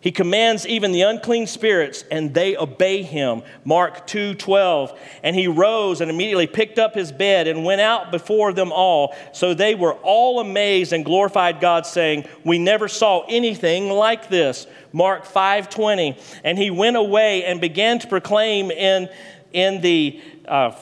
[0.00, 3.42] He commands even the unclean spirits, and they obey him.
[3.64, 4.98] Mark 2 12.
[5.24, 9.14] And he rose and immediately picked up his bed and went out before them all.
[9.32, 14.66] So they were all amazed and glorified God, saying, We never saw anything like this.
[14.92, 16.16] Mark 5 20.
[16.44, 19.08] And he went away and began to proclaim in,
[19.52, 20.72] in the, uh,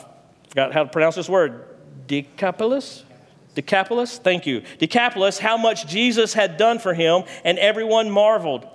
[0.57, 1.67] forgot how to pronounce this word,
[2.07, 3.05] Decapolis?
[3.55, 4.63] Decapolis, thank you.
[4.79, 8.67] Decapolis, how much Jesus had done for him, and everyone marveled.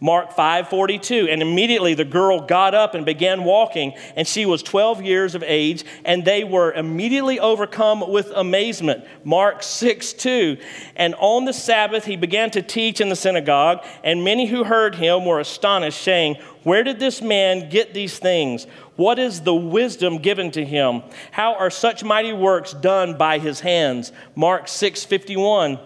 [0.00, 5.00] Mark 5:42 and immediately the girl got up and began walking and she was 12
[5.00, 9.04] years of age and they were immediately overcome with amazement.
[9.22, 10.58] Mark 6:2
[10.96, 14.96] and on the Sabbath he began to teach in the synagogue and many who heard
[14.96, 18.66] him were astonished saying, "Where did this man get these things?
[18.96, 21.02] What is the wisdom given to him?
[21.30, 25.78] How are such mighty works done by his hands?" Mark 6:51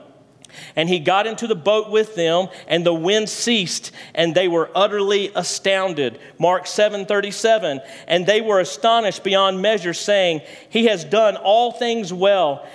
[0.74, 4.70] and he got into the boat with them, and the wind ceased, and they were
[4.74, 6.18] utterly astounded.
[6.38, 7.80] Mark 7 37.
[8.06, 12.66] And they were astonished beyond measure, saying, He has done all things well.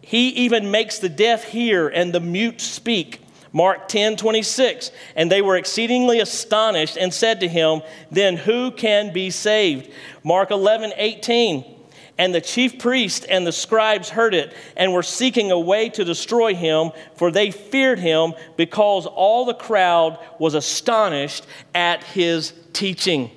[0.00, 3.20] He even makes the deaf hear and the mute speak.
[3.52, 4.90] Mark 10 26.
[5.16, 9.90] And they were exceedingly astonished and said to him, Then who can be saved?
[10.22, 11.76] Mark 11 18.
[12.18, 16.04] And the chief priest and the scribes heard it and were seeking a way to
[16.04, 23.30] destroy him, for they feared him because all the crowd was astonished at his teaching.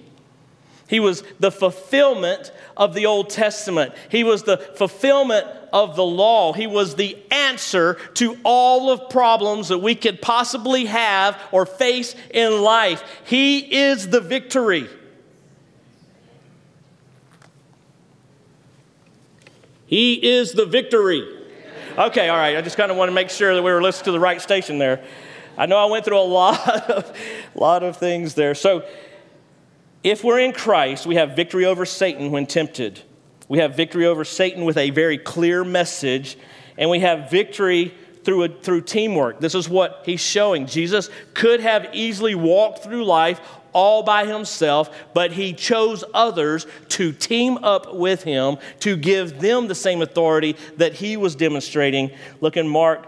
[0.90, 3.94] He was the fulfillment of the Old Testament.
[4.10, 6.52] He was the fulfillment of the law.
[6.52, 7.18] He was the
[7.54, 13.04] answer to all of problems that we could possibly have or face in life.
[13.26, 14.90] He is the victory.
[19.86, 21.28] He is the victory.
[21.98, 22.58] Okay, all right.
[22.58, 24.42] I just kind of want to make sure that we were listening to the right
[24.42, 25.04] station there.
[25.56, 27.18] I know I went through a lot of,
[27.54, 28.56] lot of things there.
[28.56, 28.84] So,
[30.04, 33.02] if we're in Christ, we have victory over Satan when tempted.
[33.48, 36.38] We have victory over Satan with a very clear message,
[36.78, 37.94] and we have victory
[38.24, 39.40] through, a, through teamwork.
[39.40, 40.66] This is what he's showing.
[40.66, 43.40] Jesus could have easily walked through life
[43.74, 49.68] all by himself, but he chose others to team up with him to give them
[49.68, 52.12] the same authority that he was demonstrating.
[52.40, 53.08] Look in Mark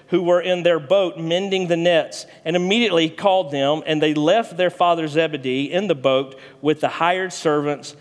[0.11, 2.25] who were in their boat mending the nets.
[2.45, 6.89] And immediately called them, and they left their father Zebedee in the boat with the
[6.89, 7.95] hired servants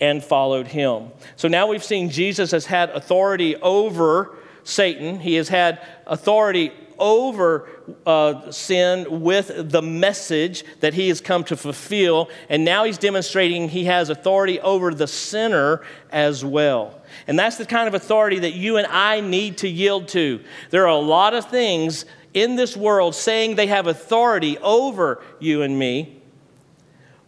[0.00, 1.10] and followed him.
[1.36, 7.68] So now we've seen Jesus has had authority over Satan, he has had authority over
[8.06, 12.30] uh, sin with the message that he has come to fulfill.
[12.48, 17.00] And now he's demonstrating he has authority over the sinner as well.
[17.26, 20.42] And that's the kind of authority that you and I need to yield to.
[20.70, 25.62] There are a lot of things in this world saying they have authority over you
[25.62, 26.20] and me,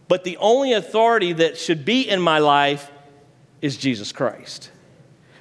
[0.07, 2.91] but the only authority that should be in my life
[3.61, 4.71] is Jesus Christ.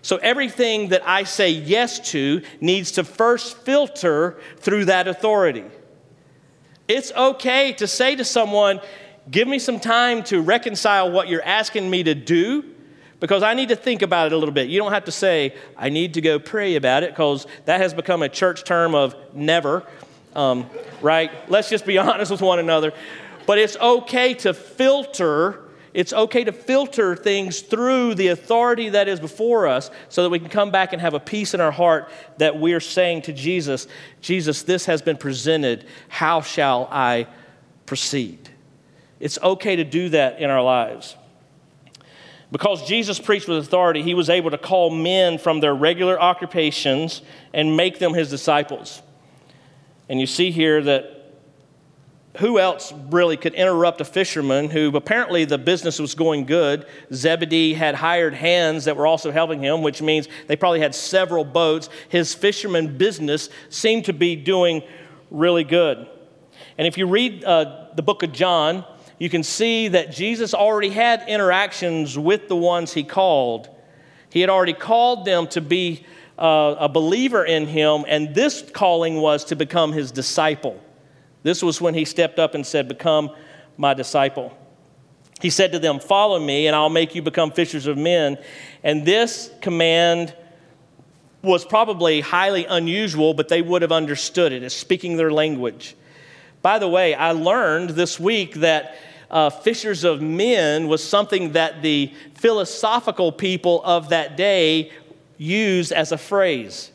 [0.06, 5.64] So everything that I say yes to needs to first filter through that authority.
[6.86, 8.78] It's okay to say to someone,
[9.28, 12.64] Give me some time to reconcile what you're asking me to do
[13.18, 14.68] because I need to think about it a little bit.
[14.68, 17.92] You don't have to say, I need to go pray about it because that has
[17.92, 19.82] become a church term of never,
[20.36, 20.70] um,
[21.02, 21.32] right?
[21.50, 22.92] Let's just be honest with one another.
[23.44, 25.65] But it's okay to filter
[25.96, 30.38] it's okay to filter things through the authority that is before us so that we
[30.38, 33.88] can come back and have a peace in our heart that we're saying to Jesus,
[34.20, 35.86] Jesus, this has been presented.
[36.08, 37.26] How shall I
[37.86, 38.50] proceed?
[39.20, 41.16] It's okay to do that in our lives.
[42.52, 47.22] Because Jesus preached with authority, he was able to call men from their regular occupations
[47.54, 49.00] and make them his disciples.
[50.10, 51.15] And you see here that
[52.38, 56.86] who else really could interrupt a fisherman who apparently the business was going good?
[57.12, 61.44] Zebedee had hired hands that were also helping him, which means they probably had several
[61.44, 61.88] boats.
[62.08, 64.82] His fisherman business seemed to be doing
[65.30, 66.08] really good.
[66.78, 68.84] And if you read uh, the book of John,
[69.18, 73.68] you can see that Jesus already had interactions with the ones he called.
[74.30, 76.04] He had already called them to be
[76.38, 80.80] uh, a believer in him, and this calling was to become his disciple.
[81.46, 83.30] This was when he stepped up and said, Become
[83.76, 84.52] my disciple.
[85.40, 88.36] He said to them, Follow me, and I'll make you become fishers of men.
[88.82, 90.34] And this command
[91.42, 95.94] was probably highly unusual, but they would have understood it as speaking their language.
[96.62, 98.96] By the way, I learned this week that
[99.30, 104.90] uh, fishers of men was something that the philosophical people of that day
[105.38, 106.90] used as a phrase.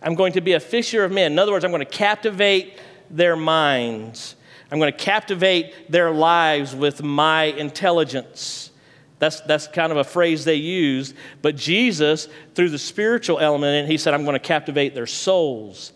[0.00, 1.32] I'm going to be a fisher of men.
[1.32, 2.78] In other words, I'm going to captivate
[3.10, 4.36] their minds.
[4.70, 8.70] I'm going to captivate their lives with my intelligence.
[9.18, 11.14] That's, that's kind of a phrase they used.
[11.42, 15.92] But Jesus, through the spiritual element, and he said, I'm going to captivate their souls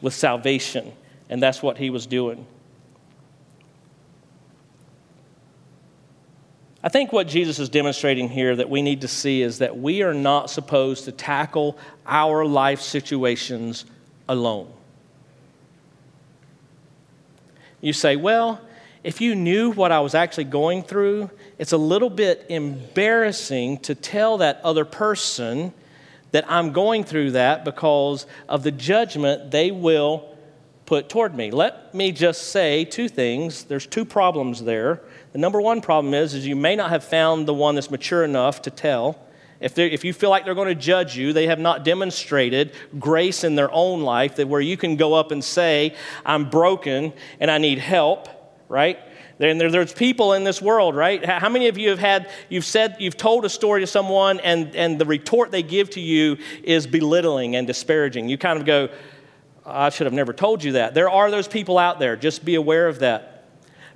[0.00, 0.92] with salvation.
[1.28, 2.46] And that's what he was doing.
[6.84, 10.02] I think what Jesus is demonstrating here that we need to see is that we
[10.02, 11.76] are not supposed to tackle
[12.06, 13.86] our life situations
[14.28, 14.72] alone.
[17.86, 18.60] You say, well,
[19.04, 23.94] if you knew what I was actually going through, it's a little bit embarrassing to
[23.94, 25.72] tell that other person
[26.32, 30.34] that I'm going through that because of the judgment they will
[30.84, 31.52] put toward me.
[31.52, 33.62] Let me just say two things.
[33.62, 35.00] There's two problems there.
[35.30, 38.24] The number one problem is, is you may not have found the one that's mature
[38.24, 39.16] enough to tell.
[39.60, 43.44] If, if you feel like they're going to judge you, they have not demonstrated grace
[43.44, 45.94] in their own life that where you can go up and say,
[46.24, 48.28] I'm broken and I need help,
[48.68, 48.98] right?
[49.38, 51.24] And there, there's people in this world, right?
[51.24, 54.74] How many of you have had, you've said, you've told a story to someone and,
[54.74, 58.28] and the retort they give to you is belittling and disparaging?
[58.28, 58.88] You kind of go,
[59.64, 60.94] I should have never told you that.
[60.94, 62.16] There are those people out there.
[62.16, 63.35] Just be aware of that.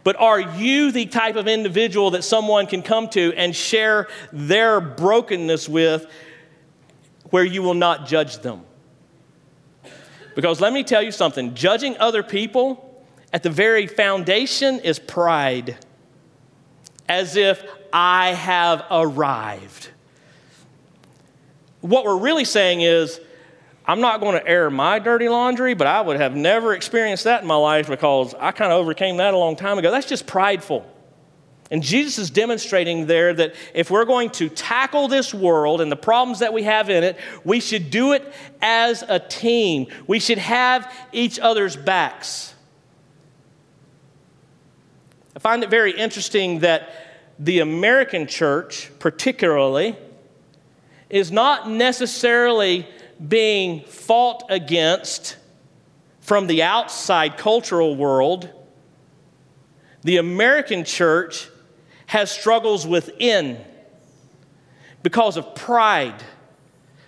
[0.02, 4.80] But are you the type of individual that someone can come to and share their
[4.80, 6.06] brokenness with
[7.30, 8.62] where you will not judge them?
[10.34, 15.76] Because let me tell you something judging other people at the very foundation is pride,
[17.08, 19.90] as if I have arrived.
[21.80, 23.20] What we're really saying is,
[23.90, 27.42] I'm not going to air my dirty laundry, but I would have never experienced that
[27.42, 29.90] in my life because I kind of overcame that a long time ago.
[29.90, 30.86] That's just prideful.
[31.72, 35.96] And Jesus is demonstrating there that if we're going to tackle this world and the
[35.96, 38.32] problems that we have in it, we should do it
[38.62, 39.88] as a team.
[40.06, 42.54] We should have each other's backs.
[45.34, 46.92] I find it very interesting that
[47.40, 49.96] the American church, particularly,
[51.08, 52.86] is not necessarily
[53.28, 55.36] being fought against
[56.20, 58.48] from the outside cultural world,
[60.02, 61.48] the American church
[62.06, 63.62] has struggles within
[65.02, 66.22] because of pride,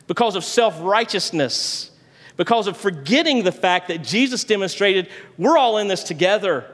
[0.06, 1.90] because of self righteousness,
[2.36, 5.08] because of forgetting the fact that Jesus demonstrated
[5.38, 6.66] we're all in this together.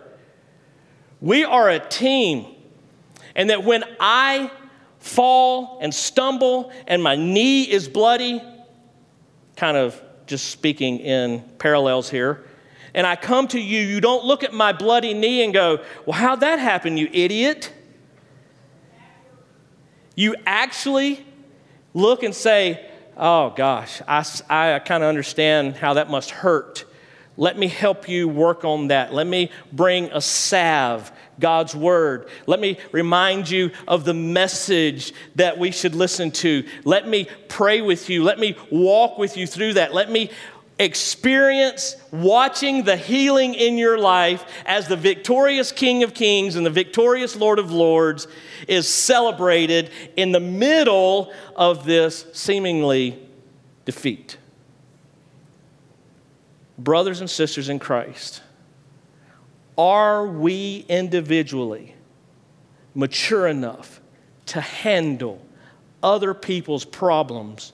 [1.20, 2.46] We are a team.
[3.34, 4.50] And that when I
[4.98, 8.42] fall and stumble and my knee is bloody,
[9.58, 12.44] kind of just speaking in parallels here.
[12.94, 16.18] And I come to you, you don't look at my bloody knee and go, Well,
[16.18, 17.72] how'd that happen, you idiot?
[20.14, 21.26] You actually
[21.92, 26.84] look and say, Oh gosh, I, I kind of understand how that must hurt.
[27.36, 29.12] Let me help you work on that.
[29.12, 32.28] Let me bring a salve God's word.
[32.46, 36.64] Let me remind you of the message that we should listen to.
[36.84, 38.24] Let me pray with you.
[38.24, 39.94] Let me walk with you through that.
[39.94, 40.30] Let me
[40.78, 46.70] experience watching the healing in your life as the victorious King of Kings and the
[46.70, 48.28] victorious Lord of Lords
[48.68, 53.18] is celebrated in the middle of this seemingly
[53.84, 54.36] defeat.
[56.78, 58.42] Brothers and sisters in Christ,
[59.78, 61.94] are we individually
[62.94, 64.00] mature enough
[64.46, 65.40] to handle
[66.02, 67.72] other people's problems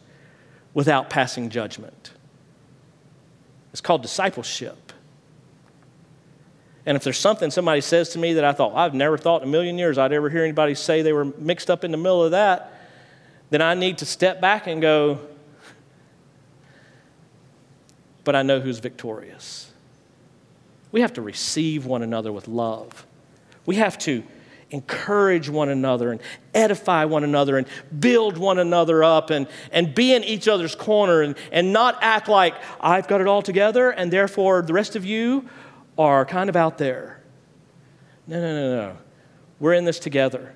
[0.75, 2.13] without passing judgment?
[3.73, 4.93] It's called discipleship.
[6.87, 9.49] And if there's something somebody says to me that I thought, I've never thought in
[9.49, 12.23] a million years I'd ever hear anybody say they were mixed up in the middle
[12.23, 12.73] of that,
[13.49, 15.21] then I need to step back and go,
[18.25, 19.73] but I know who's victorious.
[20.95, 23.05] We have to receive one another with love.
[23.67, 24.23] We have to
[24.71, 26.21] encourage one another and
[26.55, 27.67] edify one another and
[27.99, 32.29] build one another up and, and be in each other's corner and, and not act
[32.29, 35.49] like I've got it all together and therefore the rest of you
[35.99, 37.21] are kind of out there.
[38.29, 38.97] No, no, no, no.
[39.59, 40.55] We're in this together.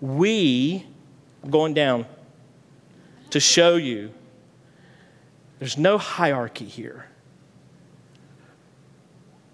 [0.00, 0.86] We,
[1.50, 2.06] going down
[3.30, 4.12] to show you
[5.58, 7.09] there's no hierarchy here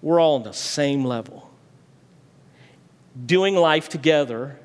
[0.03, 1.51] we're all on the same level.
[3.25, 4.59] Doing life together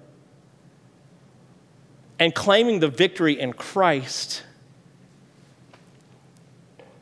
[2.20, 4.44] and claiming the victory in Christ.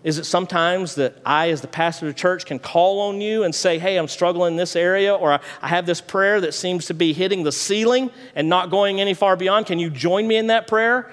[0.02, 3.44] Is it sometimes that I, as the pastor of the church, can call on you
[3.44, 6.86] and say, Hey, I'm struggling in this area, or I have this prayer that seems
[6.86, 9.66] to be hitting the ceiling and not going any far beyond?
[9.66, 11.12] Can you join me in that prayer?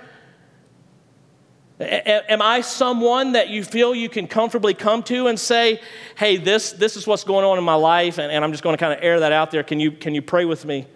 [1.78, 5.80] Am I someone that you feel you can comfortably come to and say,
[6.16, 8.74] hey, this, this is what's going on in my life, and, and I'm just going
[8.74, 9.62] to kind of air that out there.
[9.62, 10.86] Can you, can you pray with me?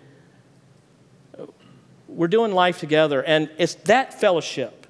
[2.08, 4.86] We're doing life together, and it's that fellowship,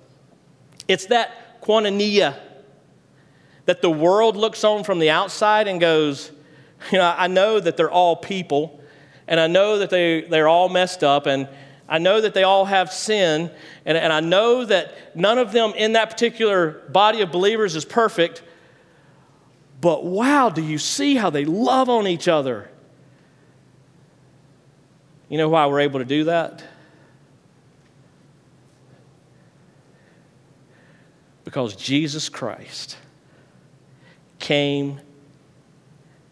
[0.87, 2.37] it's that koinonia
[3.67, 6.33] that the world looks on from the outside and goes,
[6.91, 8.81] you know, I know that they're all people,
[9.29, 11.49] and I know that they, they're all messed up, and
[11.91, 13.51] I know that they all have sin,
[13.85, 17.85] and, and I know that none of them in that particular body of believers is
[17.85, 18.45] perfect.
[19.81, 22.71] But wow, do you see how they love on each other?
[25.29, 26.63] You know why we're able to do that?
[31.43, 32.97] Because Jesus Christ
[34.39, 35.01] came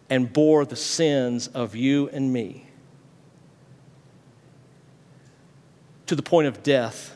[0.09, 2.68] and bore the sins of you and me
[6.09, 7.15] to the point of death,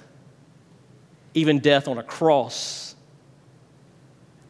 [1.33, 2.93] even death on a cross,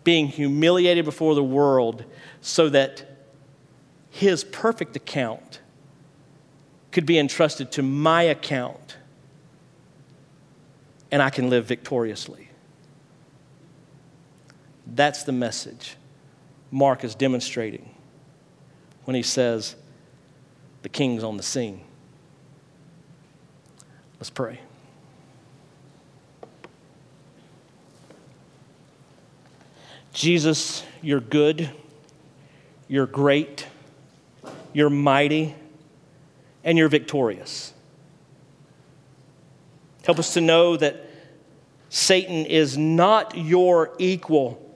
[0.04, 2.04] being humiliated before the world
[2.42, 3.06] so that
[4.10, 5.62] his perfect account
[6.92, 8.98] could be entrusted to my account
[11.10, 12.50] and I can live victoriously.
[14.86, 15.96] That's the message
[16.70, 17.90] Mark is demonstrating
[19.06, 19.78] when he says,
[20.82, 21.80] The king's on the scene.
[24.24, 24.58] Let's pray.
[30.14, 31.70] Jesus, you're good,
[32.88, 33.68] you're great,
[34.72, 35.54] you're mighty,
[36.64, 37.74] and you're victorious.
[40.06, 41.06] Help us to know that
[41.90, 44.74] Satan is not your equal.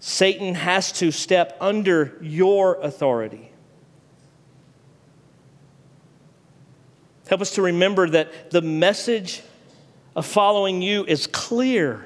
[0.00, 3.51] Satan has to step under your authority.
[7.32, 9.40] Help us to remember that the message
[10.14, 12.04] of following you is clear.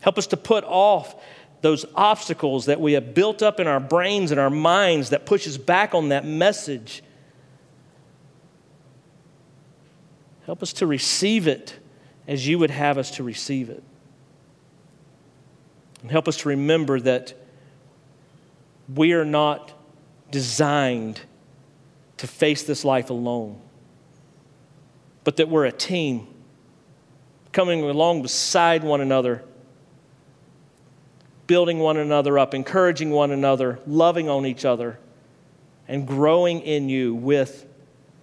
[0.00, 1.22] Help us to put off
[1.60, 5.58] those obstacles that we have built up in our brains and our minds that pushes
[5.58, 7.02] back on that message.
[10.46, 11.78] Help us to receive it
[12.26, 13.82] as you would have us to receive it.
[16.00, 17.34] And help us to remember that
[18.88, 19.74] we are not
[20.30, 21.20] designed
[22.20, 23.60] to face this life alone,
[25.24, 26.26] but that we're a team
[27.52, 29.42] coming along beside one another
[31.50, 35.00] building one another up, encouraging one another, loving on each other,
[35.88, 37.66] and growing in you with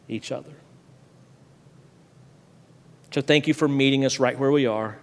[0.08, 0.54] each other.
[3.14, 4.98] So thank you for meeting us right where we are,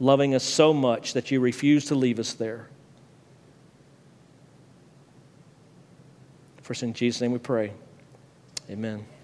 [0.00, 2.70] loving us so much that you refuse to leave us there.
[6.62, 7.74] For in Jesus' name we pray.
[8.70, 9.17] Amen.